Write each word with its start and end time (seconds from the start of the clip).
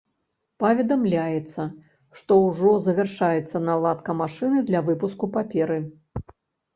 Паведамляецца, 0.61 1.65
што 2.21 2.37
ўжо 2.45 2.71
завяршаецца 2.85 3.61
наладка 3.67 4.15
машыны 4.23 4.59
для 4.71 4.81
выпуску 4.89 5.29
паперы. 5.37 5.77